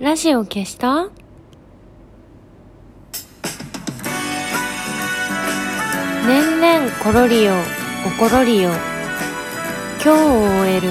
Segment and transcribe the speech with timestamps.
[0.00, 1.08] ラジオ消した？
[6.26, 7.52] 年々コロリよ
[8.04, 8.70] おころりよ。
[10.02, 10.14] 今日を
[10.62, 10.88] 終える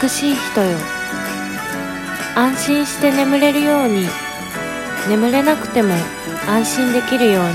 [0.00, 0.78] 美しい人よ。
[2.34, 4.06] 安心して眠れるように。
[5.06, 5.92] 眠れなくても
[6.48, 7.50] 安心できるように。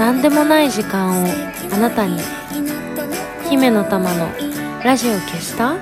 [0.00, 1.28] 何でもない時間を
[1.72, 2.18] あなたに。
[3.48, 4.28] 姫の玉の
[4.82, 5.76] ラジオ消した？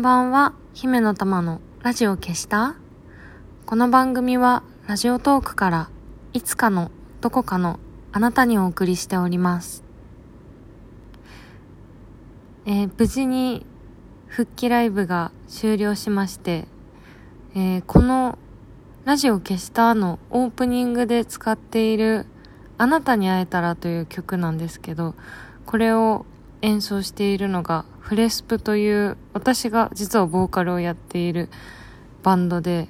[0.00, 2.74] んばんは、姫の玉のラジオ消した？
[3.66, 5.90] この番組はラジオトークから
[6.32, 7.78] いつかのどこかの
[8.10, 9.84] あなたにお送りしております。
[12.64, 13.66] えー無事に
[14.26, 16.66] 復帰ライブが終了しまして、
[17.54, 18.38] えーこの
[19.04, 22.24] ラジオ消したのオープニングで使っている
[22.78, 25.14] あなたに会えたらという曲なんですけど、
[25.66, 26.24] これを
[26.62, 31.48] 演奏しているのがフレスプという私が実はボーカルをやっている
[32.22, 32.88] バンドで、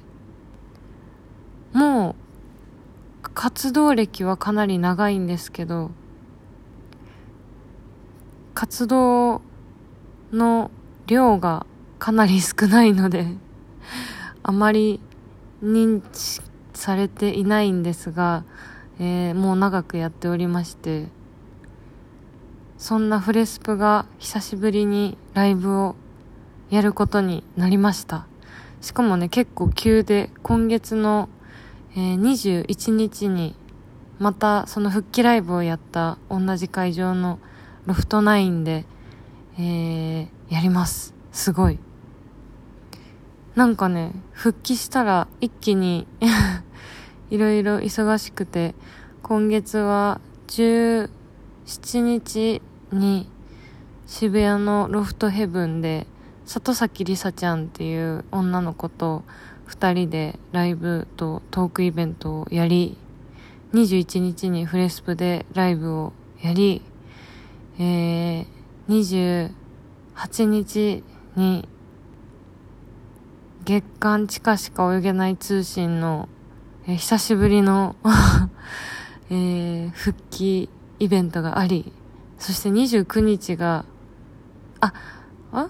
[1.73, 2.15] も
[3.23, 5.91] う活動歴はかなり長いんですけど、
[8.53, 9.41] 活動
[10.31, 10.71] の
[11.07, 11.65] 量が
[11.99, 13.25] かなり少ないので、
[14.43, 14.99] あまり
[15.63, 16.41] 認知
[16.73, 18.43] されていないんですが、
[18.99, 21.07] えーもう長くやっておりまして、
[22.81, 25.95] そんなフレスプが久しぶりにライブを
[26.71, 28.25] やることになりました。
[28.81, 31.29] しかもね、結構急で、今月の、
[31.95, 33.55] えー21日に、
[34.17, 37.37] またその復帰ライブをやった同じ会場の
[37.85, 38.85] ロフトナインで、
[39.59, 41.13] えーやります。
[41.31, 41.77] すごい。
[43.53, 46.07] なんかね、復帰したら一気に
[47.29, 48.73] いろいろ忙しくて、
[49.21, 51.09] 今月は17
[52.01, 53.27] 日に
[54.07, 56.07] 渋谷のロフトヘブンで
[56.45, 59.23] 里崎りさちゃんっていう女の子と
[59.65, 62.97] 二人でライブとトークイベントをやり
[63.73, 66.81] 21日にフレスプでライブをやり、
[67.79, 68.45] えー、
[68.89, 71.03] 28日
[71.37, 71.69] に
[73.63, 76.27] 月間地下しか泳げない通信の、
[76.87, 77.95] えー久しぶりの、
[79.29, 80.67] えー復帰
[80.99, 81.93] イベントがあり、
[82.41, 83.85] そして29日が、
[84.79, 84.93] あ、
[85.51, 85.69] あ？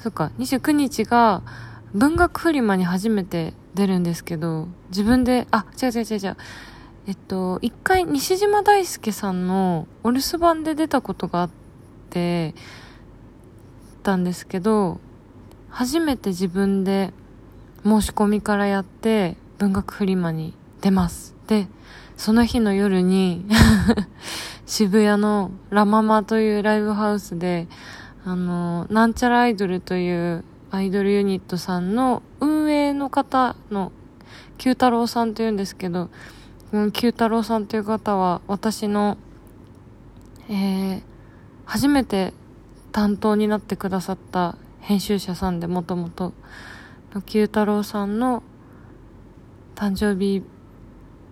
[0.00, 1.42] そっか、29日が
[1.94, 6.36] 文学フリマに初めて出るんですけど、自分で、あ、違う違う違う違う。
[7.06, 11.50] えっと、一回西島大輔さんのお留守番で出たことがあっ
[12.10, 12.54] て、
[14.02, 15.00] たんですけど、
[15.70, 17.14] 初めて自分で
[17.82, 21.34] 申し込みからやって文学フリマに出ます。
[21.46, 21.66] で、
[22.18, 23.46] その日の夜に
[24.70, 27.66] 渋谷のラママというライブハウスで、
[28.24, 33.90] あの、なんちゃらアイドルというアイドルユニットさんの運営の方の、
[34.58, 36.08] 九太郎さんというんですけど、
[36.70, 39.18] この九太郎さんという方は私の、
[40.48, 41.02] えー、
[41.64, 42.32] 初めて
[42.92, 46.32] 担当になってくださった編集者さんでもともと、
[47.26, 48.44] 九太郎さんの
[49.74, 50.44] 誕生日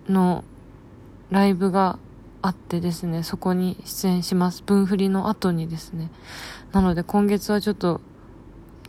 [0.09, 0.43] の
[1.29, 1.99] ライブが
[2.41, 4.63] あってですね、そこに出演します。
[4.63, 6.09] 分振りの後にですね。
[6.71, 8.01] なので今月はちょっと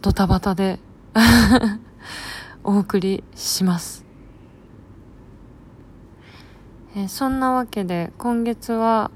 [0.03, 0.79] ドタバタで
[2.65, 4.05] お送りします。
[6.97, 9.11] えーそんなわけで今月は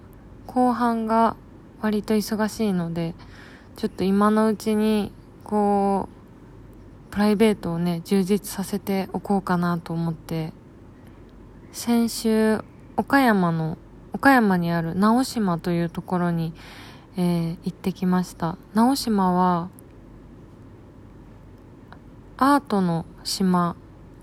[0.47, 1.37] 後半が
[1.81, 3.15] 割と忙しいので、
[3.77, 5.13] ちょっと今のうちに
[5.45, 10.53] こう、プライベートをね、充実させておこうかなと思って、
[11.73, 12.65] 先週、
[12.97, 13.77] 岡山の、
[14.15, 16.55] 岡山にある直島というところに、
[17.17, 18.57] えー行ってきました。
[18.73, 19.69] 直島は、
[22.37, 23.75] アートの島、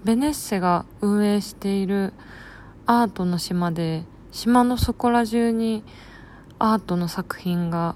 [0.06, 2.14] ベネッセが運営している
[2.86, 5.84] アートの島で、島のそこら中に
[6.58, 7.96] アートの作品が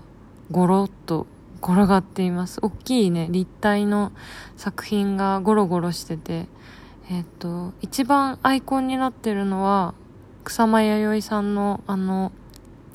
[0.52, 1.28] ゴロッと
[1.62, 2.60] 転がっています。
[2.62, 4.12] 大きいね、立体の
[4.58, 6.50] 作品がゴロゴロしてて、
[7.10, 9.94] えっ、と、一番アイコンになってるのは、
[10.46, 12.32] 草間彌生さんのあの、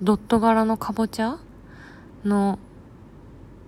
[0.00, 1.38] ドット柄のかぼちゃ
[2.24, 2.60] の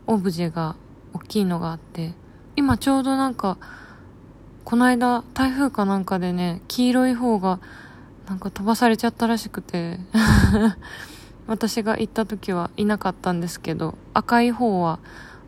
[0.06, 0.76] オブジェが
[1.12, 2.14] 大きいのがあって、
[2.54, 3.58] 今ちょうどなんか、
[4.64, 7.58] この間台風かなんかでね、黄色い方が
[8.28, 9.98] なんか飛ばされちゃったらしくて、
[11.48, 15.00] 私が行った時はいなかったんですけど、赤い方は、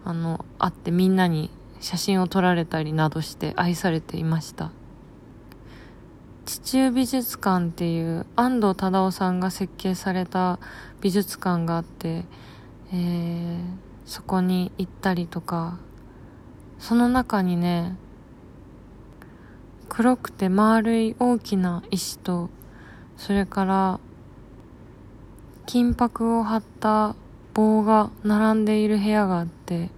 [0.04, 4.72] あの、あってみんなに写真を撮られたりなどして愛されていました。
[6.44, 10.58] 地中美術館っていう安藤忠雄さんが設計された
[11.00, 12.24] 美術館があって、
[12.92, 13.60] えー、
[14.04, 15.78] そこに行ったりとか
[16.78, 17.96] その中にね
[19.88, 22.50] 黒くて丸い大きな石と
[23.16, 24.00] それから
[25.64, 27.16] 金箔を貼った
[27.54, 29.90] 棒が並んでいる部屋があって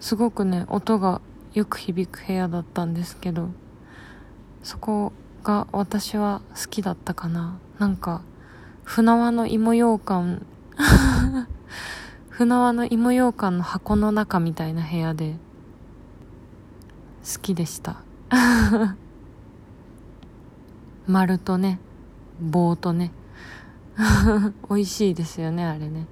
[0.00, 1.22] すごくね音が
[1.54, 3.50] よく響く部屋だったんですけど
[4.62, 7.58] そこが私は好きだったかな。
[7.78, 8.22] なんか
[8.84, 10.46] 船輪の芋羊羹
[12.30, 15.36] 船輪の芋羊羹の箱の中みたいな部屋で
[17.22, 18.02] 好きでした。
[21.06, 21.78] 丸とね
[22.40, 23.12] 棒とね。
[24.70, 26.06] 美味しいですよねあれね。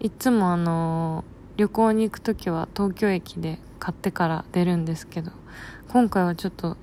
[0.00, 1.24] いつもあの
[1.56, 5.32] 旅行に行く時は東京駅で買ってから出るんですけど
[5.88, 6.76] 今回はちょっと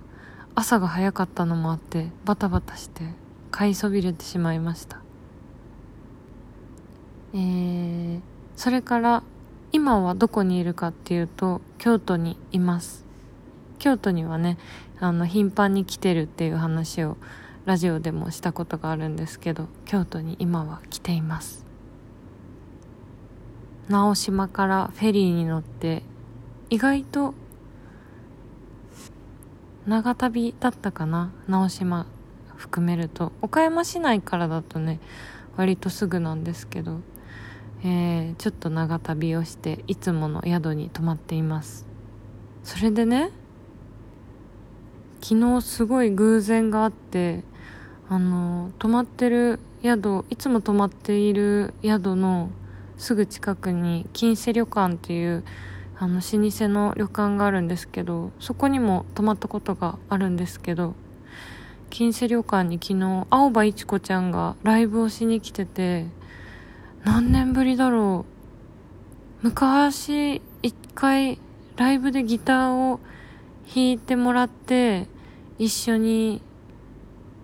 [0.56, 3.04] 朝が早かったのもあってバタバタして
[3.52, 5.02] 買いそびれてしまいました。
[7.34, 8.20] えー、
[8.56, 9.24] それから
[9.72, 13.04] 今はどこにいるかっていうと京都にいます。
[13.80, 14.58] 京都にはね
[15.00, 17.18] あの頻繁に来てるっていう話を
[17.66, 21.66] ラジオでもしたことがあるんですけど京都に今は来ています。
[23.90, 26.04] 直島からフェリーに乗って
[26.70, 27.34] 意外と
[29.86, 31.32] 長旅だったかな？
[31.48, 32.06] 直島
[32.56, 33.32] 含めると。
[33.42, 35.00] 岡山市内からだとね
[35.58, 37.02] 割とすぐなんですけど、
[37.84, 41.86] えー、ちょっと長旅をしていつもの宿に泊まっています。
[42.64, 43.32] それでね
[45.22, 47.44] 昨日すごい偶然があって
[48.10, 52.50] あの泊まってる宿いつも泊まっている宿の
[52.98, 55.44] すぐ近くに金瀬旅館っていう
[55.98, 60.96] あの老舗の旅館があるんですけどそこにも泊まったことがあるんですけど
[61.90, 66.08] 金瀬旅館に昨日青葉一子ちゃんがライブをしに来てて
[67.04, 68.34] 何年ぶりだろう。
[69.44, 71.38] 昔一回
[71.76, 73.00] ライブでギターを
[73.68, 75.08] 弾いてもらって
[75.60, 76.42] 一緒に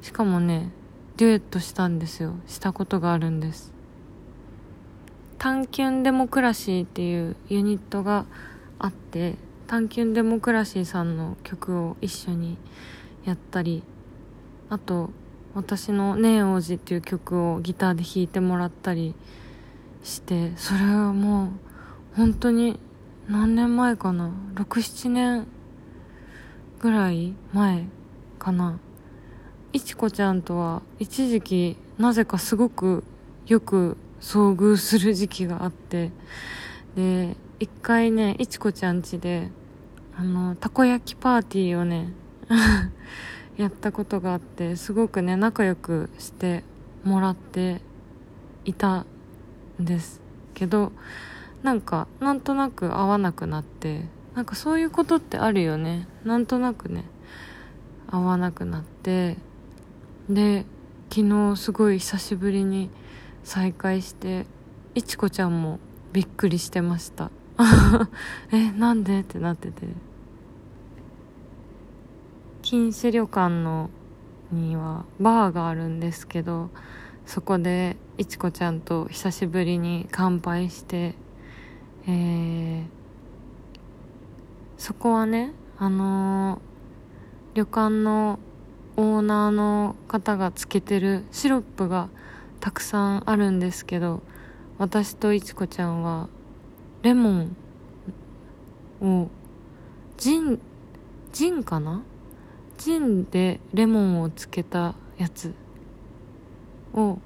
[0.01, 0.71] しかもね
[1.17, 2.35] デュエットしたんですよ。
[2.47, 3.73] したことがあるんです。
[5.39, 8.25] 探検デモクラシーっていうユニットが
[8.77, 9.35] あって
[9.67, 12.57] 探検デモクラシーさんの曲を一緒に
[13.23, 13.81] やったり
[14.69, 15.11] あと
[15.55, 19.15] 私の「ねえ王子」っていう曲をギターで弾いてもらったり
[20.03, 21.49] してそれはもう
[22.15, 22.77] 本当に
[23.29, 25.47] 何年前かな？67年
[26.79, 27.85] ぐらい前
[28.39, 28.77] かな？
[29.71, 33.03] いちこちゃんとは一時期なぜかすごく
[33.47, 36.11] よく遭遇する時期があって。
[36.95, 39.49] で一回ねいちこちゃん家で
[40.17, 42.13] あのたこ焼きパーティーをね
[43.57, 46.63] やったことがあってすごくね仲良くして
[47.03, 47.81] もらって
[48.65, 49.05] いた
[49.81, 50.21] んです。
[50.53, 50.91] けど
[51.63, 54.05] なんかなんとなく会わなくなって
[54.35, 56.07] なんかそういうことってあるよね。
[56.23, 57.05] なんとなくね
[58.09, 59.37] 会わなくなって。
[60.29, 60.65] で
[61.09, 62.89] 昨日すごい久しぶりに
[63.43, 64.45] 再会して
[64.95, 65.79] いちこちゃんも
[66.13, 67.31] びっくりしてました。
[68.51, 69.21] えなんで？
[69.21, 69.87] ってなってて。
[72.61, 73.89] 金糸旅館の
[74.51, 76.69] にはバーがあるんですけど
[77.25, 81.15] そこでいちこちゃんと久しぶりに乾杯して
[82.07, 82.83] えー、
[84.77, 88.39] そこはねあのー、旅館の
[88.97, 92.09] オーナーの方がつけてるシロップが
[92.59, 94.21] たくさんあるんですけど
[94.77, 96.29] 私といちこちゃんは
[97.01, 97.55] レモン
[99.01, 99.29] を
[100.17, 100.59] ジン
[101.31, 102.03] ジンかな？
[102.77, 105.53] ジンでレモンをつけたやつ
[106.93, 107.19] を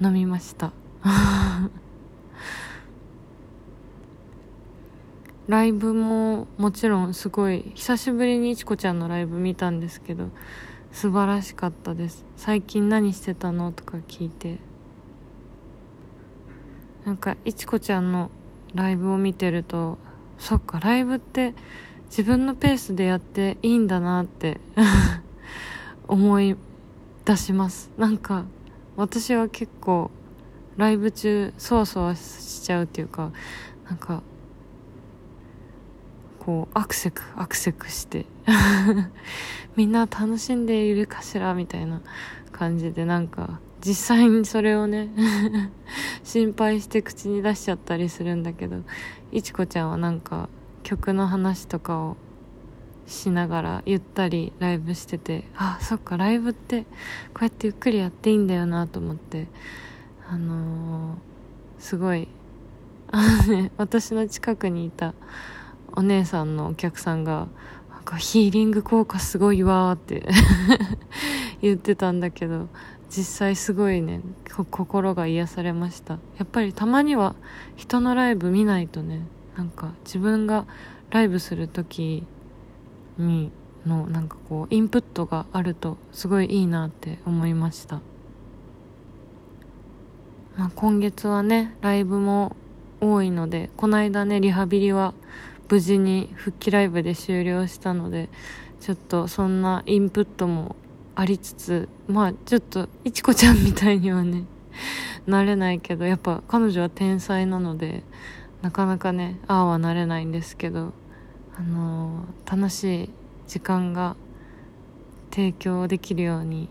[0.00, 0.72] 飲みました。
[5.48, 10.30] ライブももちろんすごい久しぶりにいちこちゃんのライブ見たんですけど
[10.92, 12.24] 素晴らしかったです。
[12.36, 13.72] 最近何してたの？
[13.72, 14.58] とか聞いて。
[17.04, 18.30] なんかいちこちゃんの
[18.74, 19.98] ライブを見てると
[20.38, 21.54] そっかライブって
[22.06, 24.60] 自分のペースでやっていいんだなって
[26.08, 26.56] 思い
[27.24, 27.90] 出します。
[27.96, 28.44] なんか
[28.96, 30.10] 私は結構
[30.76, 33.32] ライブ中そわそわしちゃうっていうか
[33.88, 34.22] なんか
[36.50, 38.26] こうアクセクアクセクして
[39.76, 42.00] みんな楽しんでいるかしらみたいな
[42.50, 45.10] 感じでなんか実際にそれをね
[46.24, 48.82] 心配して口に出しちゃったりするんだけど
[49.30, 50.48] いちこちゃんはなんか
[50.82, 52.16] 曲の話とかを
[53.06, 56.82] しながらゆったりライブしててあそっかライブって
[57.32, 59.46] こうやってゆっくりやっていいんだよなと思って
[60.28, 61.16] あのー、
[61.78, 62.26] すごい
[63.12, 65.14] あのね私の近くにいた
[65.96, 67.48] お姉さんのお客さんが
[67.90, 70.28] なんかヒーリング効果すごいわって
[71.62, 72.68] 言ってたんだけど
[73.08, 74.20] 実際すごいね
[74.70, 76.14] 心が癒されました。
[76.38, 77.34] やっぱりたまには
[77.76, 79.22] 人のライブ見ないとね
[79.56, 80.66] なんか自分が
[81.10, 82.24] ライブする時
[83.18, 83.50] に
[83.86, 88.00] のなんかこうインプットがあるとすごいいいなって思いました、
[90.56, 92.56] まあ、今月はねライブも
[93.00, 95.14] 多いのでこの間ねリハビリは
[95.70, 98.28] 無事に復帰ライブで終了したので
[98.80, 100.74] ちょっとそんなインプットも
[101.14, 104.44] ありつつまあちょっといちこちゃんみたいにはね
[105.26, 108.02] なれないけどやっぱ彼女は天才なので
[108.62, 110.92] なかなかねああはなれないんですけど
[111.56, 113.10] あのー、楽しい
[113.46, 114.16] 時間が
[115.30, 116.68] 提供できるように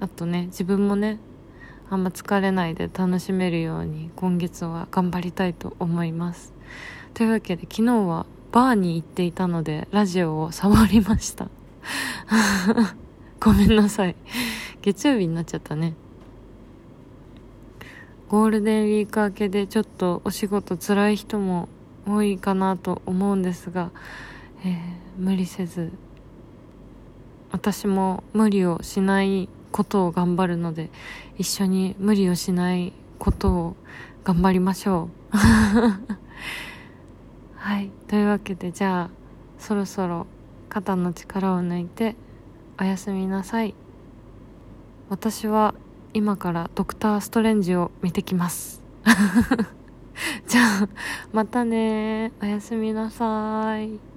[0.00, 1.18] あとね自分もね
[1.90, 6.54] あんま疲れないで楽しめるように今月は頑張りたいと思います。
[7.16, 11.48] というわけで昨日はバーに行っていたのでラジオを触りました。
[13.40, 14.14] ごめんなさい。
[14.82, 15.94] 月曜日になっちゃったね。
[18.28, 21.70] ゴールデンウィーク明けでちょっとお仕事辛い人も
[22.06, 23.92] 多いかなと思うんですが、
[24.62, 24.78] えー、
[25.16, 25.92] 無理せず
[27.50, 30.90] 私も無理をしないことを頑張るので
[31.38, 33.76] 一緒に無理をしないことを
[34.22, 35.36] 頑張りましょう。
[37.66, 37.90] はい。
[38.06, 39.10] というわけでじゃあ
[39.58, 40.28] そろそろ
[40.68, 42.14] 肩の力を抜いて
[42.80, 43.74] おやすみなさい。
[45.08, 45.74] 私は
[46.14, 48.84] 今からドクターストレンジを見てきます。
[50.46, 50.88] じゃあ
[51.32, 54.15] またねおやすみなさい。